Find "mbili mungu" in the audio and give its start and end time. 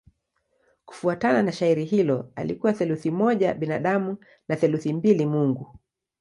4.93-5.79